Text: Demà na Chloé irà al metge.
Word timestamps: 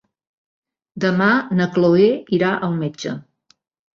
Demà 1.03 1.27
na 1.59 1.67
Chloé 1.75 2.07
irà 2.37 2.49
al 2.69 2.73
metge. 2.79 3.13